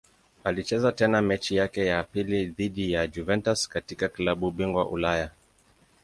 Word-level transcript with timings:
Alicheza 0.43 0.91
tena 0.91 1.21
mechi 1.21 1.55
yake 1.55 1.85
ya 1.85 2.03
pili 2.03 2.45
dhidi 2.45 2.91
ya 2.91 3.07
Juventus 3.07 3.69
katika 3.69 4.09
klabu 4.09 4.51
bingwa 4.51 4.89
Ulaya. 4.89 5.29